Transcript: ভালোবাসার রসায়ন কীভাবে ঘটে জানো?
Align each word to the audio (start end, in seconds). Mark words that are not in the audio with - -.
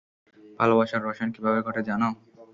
ভালোবাসার 0.59 1.01
রসায়ন 1.03 1.29
কীভাবে 1.35 1.59
ঘটে 1.67 1.81
জানো? 1.89 2.07